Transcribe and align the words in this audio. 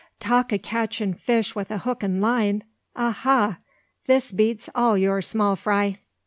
Talk 0.19 0.51
o' 0.51 0.57
catching 0.57 1.13
fish 1.13 1.53
wi' 1.55 1.63
hook 1.65 2.03
an' 2.03 2.19
line! 2.21 2.63
Aha! 2.95 3.59
This 4.07 4.31
beats 4.31 4.67
all 4.73 4.97
your 4.97 5.21
small 5.21 5.55
fry. 5.55 5.99